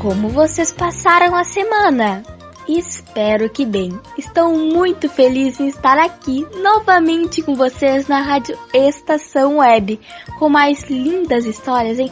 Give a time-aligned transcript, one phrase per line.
[0.00, 2.22] Como vocês passaram a semana?
[2.66, 4.00] Espero que bem.
[4.16, 10.00] Estou muito feliz em estar aqui novamente com vocês na Rádio Estação Web,
[10.38, 12.10] com mais lindas histórias em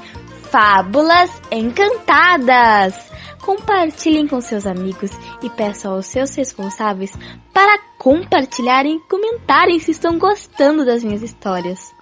[0.50, 2.94] Fábulas Encantadas.
[3.40, 5.10] Compartilhem com seus amigos
[5.42, 7.16] e peçam aos seus responsáveis
[7.54, 11.94] para compartilharem e comentarem se estão gostando das minhas histórias.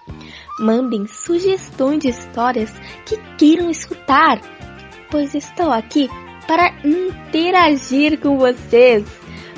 [0.59, 2.73] Mandem sugestões de histórias
[3.05, 4.41] que queiram escutar
[5.09, 6.09] pois estou aqui
[6.45, 9.05] para interagir com vocês.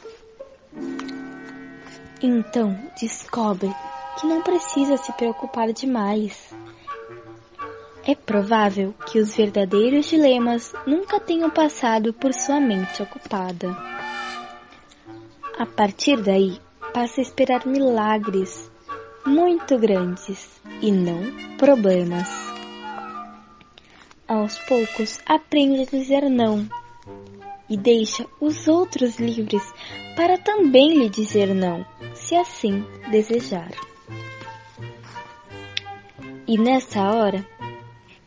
[2.22, 3.70] Então descobre
[4.18, 6.54] que não precisa se preocupar demais.
[8.02, 13.76] É provável que os verdadeiros dilemas nunca tenham passado por sua mente ocupada.
[15.58, 16.58] A partir daí,
[16.94, 18.70] passa a esperar milagres
[19.26, 20.48] muito grandes
[20.80, 21.20] e não
[21.58, 22.57] problemas
[24.28, 26.68] aos poucos aprende a dizer não
[27.68, 29.62] e deixa os outros livres
[30.14, 31.84] para também lhe dizer não,
[32.14, 33.70] se assim desejar.
[36.46, 37.46] E nessa hora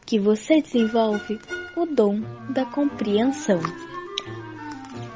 [0.05, 1.39] que você desenvolve
[1.75, 3.59] o dom da compreensão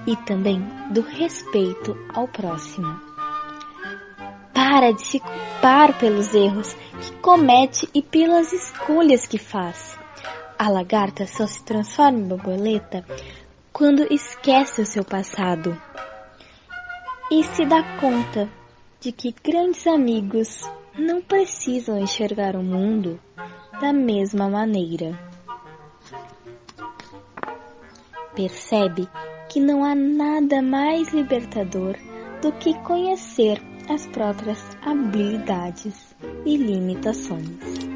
[0.07, 0.59] e também
[0.91, 2.99] do respeito ao próximo.
[4.53, 9.97] Para de se culpar pelos erros que comete e pelas escolhas que faz
[10.57, 13.05] a lagarta só se transforma em borboleta
[13.73, 15.79] quando esquece o seu passado
[17.31, 18.49] e se dá conta
[18.99, 20.61] de que grandes amigos
[20.97, 23.19] não precisam enxergar o mundo
[23.81, 25.17] da mesma maneira.
[28.35, 29.07] Percebe
[29.49, 31.95] que não há nada mais libertador
[32.41, 36.15] do que conhecer as próprias habilidades
[36.45, 37.94] e limitações.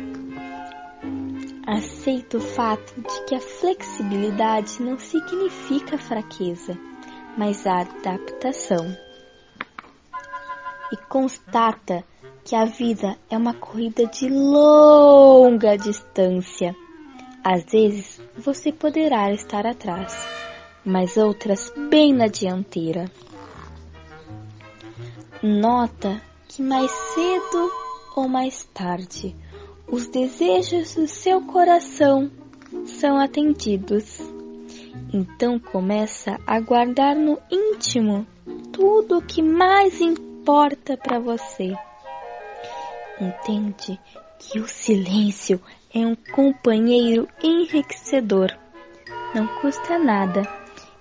[1.71, 6.75] Aceita o fato de que a flexibilidade não significa fraqueza,
[7.37, 8.87] mas adaptação.
[10.91, 12.03] E constata
[12.43, 16.75] que a vida é uma corrida de longa distância.
[17.43, 20.11] Às vezes você poderá estar atrás,
[20.83, 23.11] mas outras bem na dianteira.
[25.43, 27.71] Nota que mais cedo
[28.15, 29.35] ou mais tarde
[29.91, 32.29] os desejos do seu coração
[32.85, 34.19] são atendidos.
[35.11, 38.27] Então começa a guardar no íntimo
[38.71, 41.73] tudo o que mais importa para você.
[43.19, 43.99] Entende
[44.37, 45.59] que o silêncio
[45.93, 48.55] é um companheiro enriquecedor.
[49.33, 50.43] Não custa nada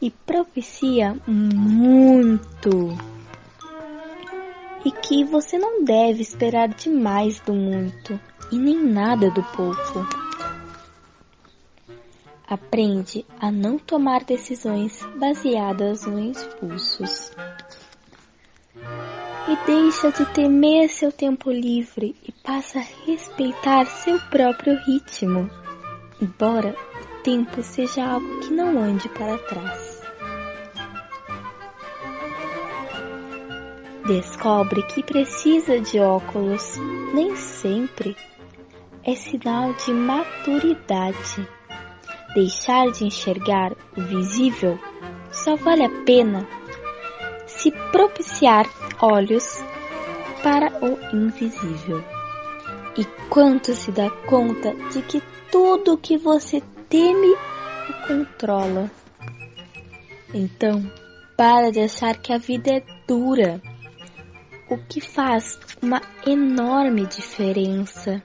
[0.01, 2.97] e propicia muito.
[4.85, 8.19] E que você não deve esperar demais do muito
[8.51, 10.07] e nem nada do pouco.
[12.47, 17.33] Aprende a não tomar decisões baseadas nos impulsos.
[19.47, 25.51] E deixa de temer seu tempo livre e passa a respeitar seu próprio ritmo,
[26.21, 29.99] embora o tempo seja algo que não ande para trás.
[34.07, 36.79] Descobre que precisa de óculos,
[37.13, 38.17] nem sempre
[39.09, 41.49] é sinal de maturidade.
[42.35, 44.79] Deixar de enxergar o visível
[45.33, 46.47] só vale a pena
[47.47, 48.67] se propiciar
[49.01, 49.65] olhos
[50.43, 52.05] para o invisível.
[52.99, 57.35] E quanto se dá conta de que tudo que você teme
[57.89, 58.91] o controla.
[60.35, 60.83] Então,
[61.35, 63.59] para de achar que a vida é dura,
[64.69, 68.23] o que faz uma enorme diferença.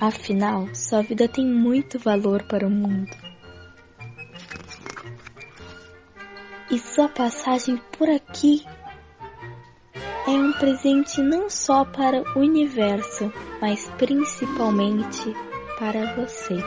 [0.00, 3.10] Afinal, sua vida tem muito valor para o mundo.
[6.70, 8.62] E sua passagem por aqui
[10.26, 15.34] é um presente não só para o universo, mas principalmente
[15.78, 16.58] para você.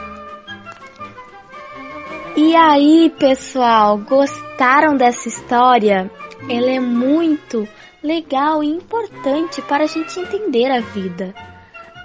[2.36, 6.10] E aí, pessoal, gostaram dessa história?
[6.48, 7.68] Ela é muito
[8.02, 11.34] legal e importante para a gente entender a vida.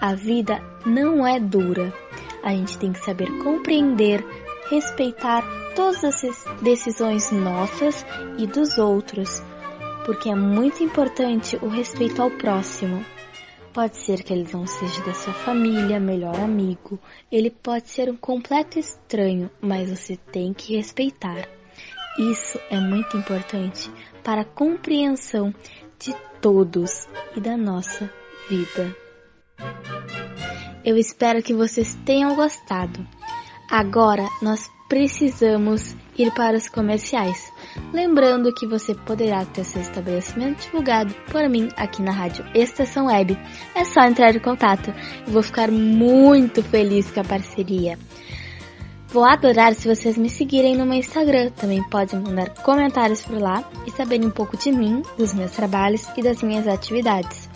[0.01, 1.93] A vida não é dura.
[2.43, 4.23] A gente tem que saber compreender,
[4.69, 5.43] respeitar
[5.75, 8.05] todas as decisões nossas
[8.37, 9.41] e dos outros,
[10.05, 13.03] porque é muito importante o respeito ao próximo.
[13.73, 16.97] Pode ser que ele não seja da sua família, melhor amigo,
[17.29, 21.49] ele pode ser um completo estranho, mas você tem que respeitar.
[22.17, 23.91] Isso é muito importante
[24.23, 25.53] para a compreensão
[25.99, 28.09] de todos e da nossa
[28.47, 28.95] vida.
[30.85, 33.03] Eu espero que vocês tenham gostado.
[33.71, 37.51] Agora nós precisamos ir para os comerciais.
[37.91, 43.35] Lembrando que você poderá ter seu estabelecimento divulgado por mim aqui na rádio Estação Web.
[43.73, 44.93] É só entrar em contato
[45.27, 47.97] e vou ficar muito feliz com a parceria.
[49.07, 51.49] Vou adorar se vocês me seguirem no meu Instagram.
[51.49, 56.07] Também podem mandar comentários por lá e saberem um pouco de mim, dos meus trabalhos
[56.15, 57.54] e das minhas atividades.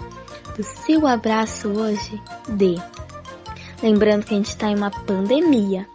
[0.56, 2.76] do seu abraço hoje, dê.
[3.82, 5.87] Lembrando que a gente está em uma pandemia.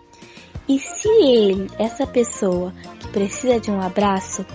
[0.67, 4.45] E se ele, essa pessoa que precisa de um abraço,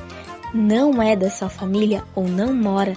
[0.52, 2.94] não é da sua família ou não mora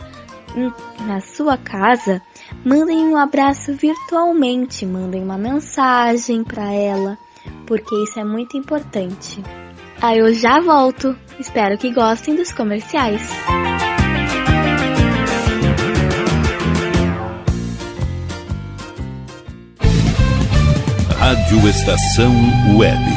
[1.06, 2.22] na sua casa,
[2.64, 7.18] mandem um abraço virtualmente, mandem uma mensagem para ela,
[7.66, 9.42] porque isso é muito importante.
[10.02, 11.18] Aí eu já volto.
[11.40, 13.22] Espero que gostem dos comerciais.
[21.20, 22.34] Rádio Estação
[22.78, 23.17] Web.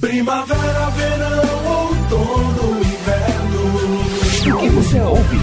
[0.00, 4.56] Primavera, verão, outono, inverno.
[4.56, 5.36] O que você ouve?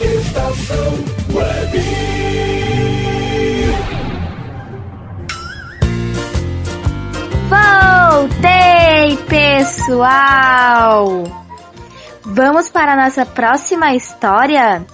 [0.00, 0.94] Estação
[1.34, 1.82] Web.
[7.48, 11.24] Voltei, pessoal!
[12.24, 14.86] Vamos para a nossa próxima história?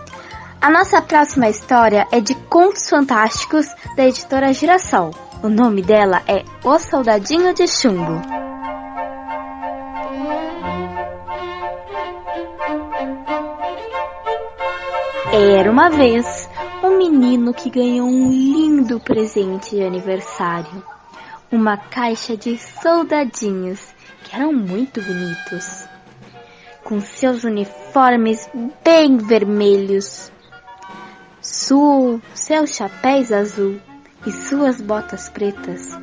[0.62, 5.27] A nossa próxima história é de Contos Fantásticos da editora Girassol.
[5.40, 8.20] O nome dela é O Soldadinho de Chumbo.
[15.32, 16.50] Era uma vez
[16.82, 20.82] um menino que ganhou um lindo presente de aniversário.
[21.52, 25.86] Uma caixa de soldadinhos que eram muito bonitos.
[26.82, 28.50] Com seus uniformes
[28.82, 30.32] bem vermelhos,
[31.40, 33.80] su seus chapéus azul
[34.26, 35.96] e suas botas pretas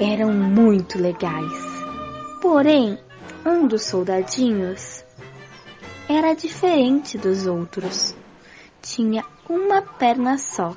[0.00, 1.70] eram muito legais.
[2.40, 2.98] Porém,
[3.44, 5.04] um dos soldadinhos
[6.08, 8.14] era diferente dos outros.
[8.82, 10.76] Tinha uma perna só.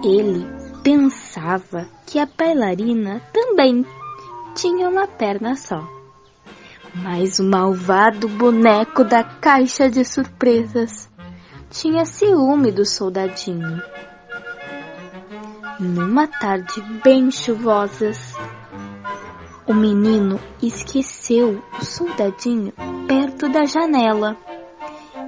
[0.04, 0.53] Ele
[0.84, 3.86] pensava que a bailarina também
[4.54, 5.82] tinha uma perna só.
[6.94, 11.10] Mas o malvado boneco da caixa de surpresas
[11.70, 13.82] tinha ciúme do soldadinho.
[15.80, 18.34] Numa tarde bem chuvosas,
[19.66, 22.72] o menino esqueceu o soldadinho
[23.08, 24.36] perto da janela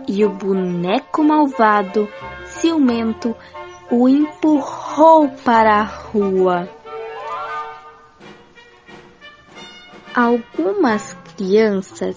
[0.07, 2.07] e o boneco malvado,
[2.45, 3.35] ciumento,
[3.91, 6.69] o empurrou para a rua.
[10.15, 12.17] Algumas crianças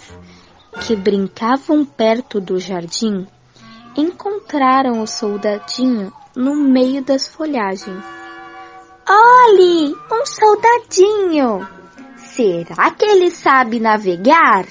[0.82, 3.28] que brincavam perto do jardim
[3.96, 8.04] encontraram o soldadinho no meio das folhagens.
[9.08, 11.68] Olhe, um soldadinho!
[12.18, 14.66] Será que ele sabe navegar?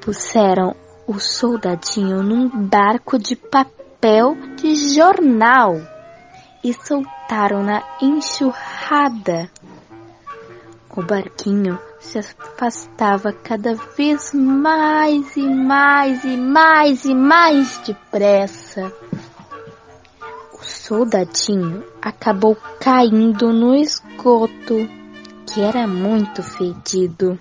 [0.00, 0.74] Puseram
[1.08, 5.80] o soldadinho num barco de papel de jornal
[6.62, 9.50] e soltaram na enxurrada.
[10.94, 18.92] O barquinho se afastava cada vez mais e mais e mais e mais depressa.
[20.52, 24.86] O soldadinho acabou caindo no esgoto,
[25.46, 27.38] que era muito fedido.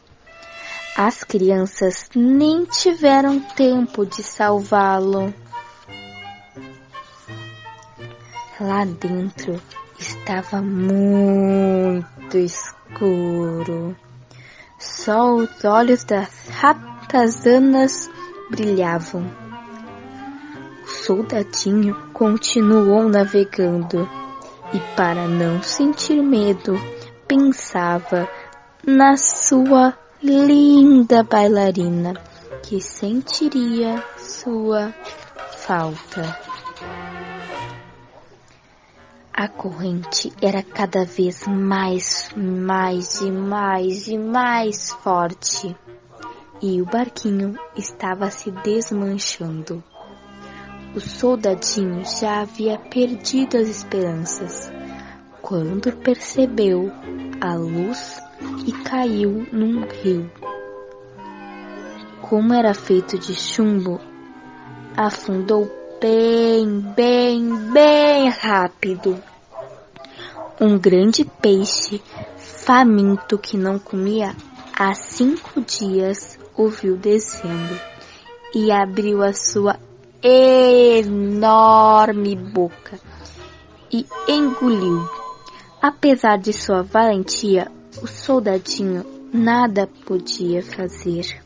[0.98, 5.32] As crianças nem tiveram tempo de salvá-lo.
[8.60, 9.62] Lá dentro
[10.00, 13.96] estava muito escuro.
[14.80, 18.10] Só os olhos das ratazanas
[18.50, 19.24] brilhavam.
[20.84, 24.10] O soldadinho continuou navegando
[24.74, 26.74] e, para não sentir medo,
[27.28, 28.28] pensava
[28.84, 32.14] na sua linda bailarina
[32.64, 34.92] que sentiria sua
[35.58, 36.40] falta.
[39.32, 45.76] A corrente era cada vez mais, mais e mais e mais forte
[46.60, 49.84] e o barquinho estava se desmanchando.
[50.96, 54.72] O soldadinho já havia perdido as esperanças
[55.44, 56.92] quando percebeu
[57.40, 58.20] a luz
[58.66, 60.30] e caiu num rio.
[62.22, 64.00] Como era feito de chumbo,
[64.96, 69.18] afundou bem, bem, bem rápido.
[70.60, 72.02] Um grande peixe,
[72.38, 74.36] faminto que não comia
[74.78, 77.80] há cinco dias, o viu descendo
[78.54, 79.80] e abriu a sua
[80.24, 83.00] enorme boca
[83.92, 85.08] e engoliu.
[85.82, 91.42] Apesar de sua valentia, o soldadinho nada podia fazer.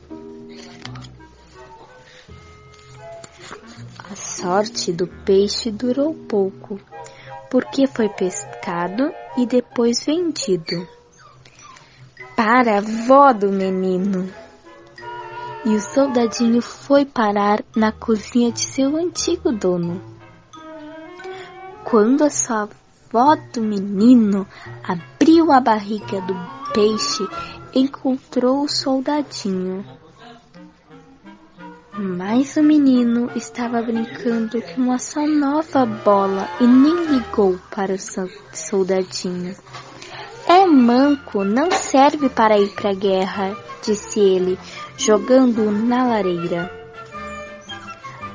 [3.98, 6.80] A sorte do peixe durou pouco,
[7.50, 10.88] porque foi pescado e depois vendido
[12.36, 14.30] para a avó do menino.
[15.64, 20.02] E o soldadinho foi parar na cozinha de seu antigo dono.
[21.84, 24.48] Quando a sua avó do menino
[25.42, 26.36] abriu a barriga do
[26.72, 27.28] peixe,
[27.74, 29.84] encontrou o soldadinho.
[31.94, 37.98] Mas o menino estava brincando com uma só nova bola e nem ligou para o
[38.54, 39.56] soldadinho.
[40.48, 44.60] É manco, não serve para ir para a guerra, disse ele,
[44.98, 46.72] jogando-o na lareira.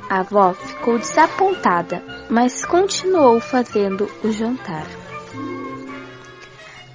[0.09, 4.96] A avó ficou desapontada, mas continuou fazendo o jantar.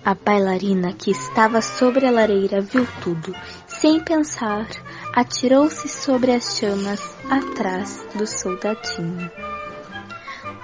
[0.05, 3.33] A bailarina que estava sobre a lareira viu tudo.
[3.69, 4.67] Sem pensar,
[5.15, 9.31] atirou-se sobre as chamas atrás do soldadinho.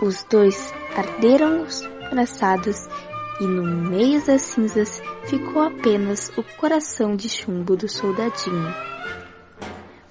[0.03, 1.65] Os dois arderam
[2.05, 2.89] abraçados
[3.41, 8.75] e no meio das cinzas ficou apenas o coração de chumbo do soldadinho,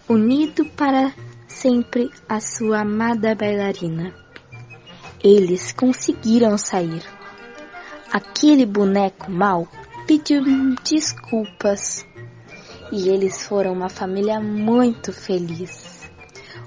[0.08, 1.14] unido para
[1.50, 4.14] sempre a sua amada bailarina.
[5.22, 7.17] Eles conseguiram sair.
[8.12, 9.68] Aquele boneco mau
[10.08, 10.44] pediu
[10.84, 12.06] desculpas
[12.92, 16.10] e eles foram uma família muito feliz.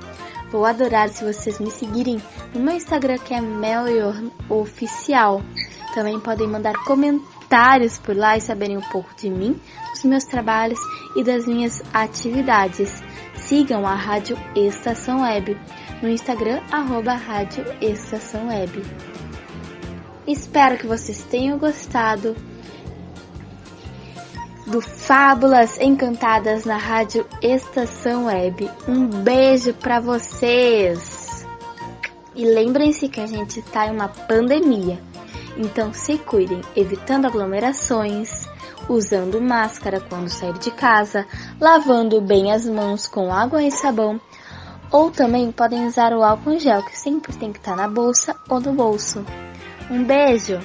[0.51, 2.21] Vou adorar se vocês me seguirem
[2.53, 3.39] no meu Instagram que é
[4.49, 5.41] Oficial.
[5.93, 9.59] Também podem mandar comentários por lá e saberem um pouco de mim,
[9.91, 10.79] dos meus trabalhos
[11.15, 13.03] e das minhas atividades.
[13.35, 15.57] Sigam a Rádio Estação Web
[16.01, 18.83] no Instagram, arroba Rádio Estação Web.
[20.27, 22.35] Espero que vocês tenham gostado
[24.69, 28.69] do Fábulas Encantadas na Rádio Estação Web.
[28.87, 31.45] Um beijo para vocês!
[32.35, 35.01] E lembrem-se que a gente está em uma pandemia,
[35.57, 38.47] então se cuidem, evitando aglomerações,
[38.87, 41.25] usando máscara quando sair de casa,
[41.59, 44.21] lavando bem as mãos com água e sabão,
[44.91, 48.35] ou também podem usar o álcool gel que sempre tem que estar tá na bolsa
[48.47, 49.25] ou no bolso.
[49.89, 50.59] Um beijo!